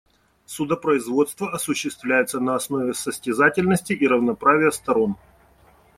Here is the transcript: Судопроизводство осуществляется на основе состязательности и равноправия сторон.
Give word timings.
Судопроизводство 0.47 1.51
осуществляется 1.53 2.39
на 2.39 2.55
основе 2.55 2.95
состязательности 2.95 3.93
и 3.93 4.07
равноправия 4.07 4.71
сторон. 4.71 5.15